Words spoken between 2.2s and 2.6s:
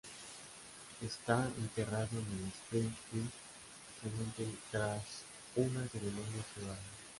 el